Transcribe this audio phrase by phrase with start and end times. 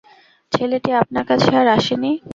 [0.51, 2.11] ছেলেটি আপনার কাছে আর আসে নি?